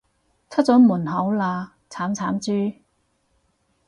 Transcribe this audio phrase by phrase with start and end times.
[0.49, 2.79] 出咗門口喇，慘慘豬